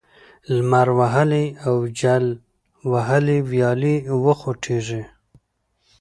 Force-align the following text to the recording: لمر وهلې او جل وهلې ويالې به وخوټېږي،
لمر 0.53 0.87
وهلې 0.99 1.45
او 1.65 1.75
جل 1.99 2.25
وهلې 2.91 3.37
ويالې 3.49 3.95
به 4.05 4.13
وخوټېږي، 4.25 5.03